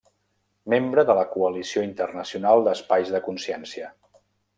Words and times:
Membre 0.73 1.03
de 1.09 1.15
la 1.19 1.25
Coalició 1.33 1.83
Internacional 1.87 2.65
d’Espais 2.69 3.13
de 3.17 3.21
Consciència. 3.27 3.93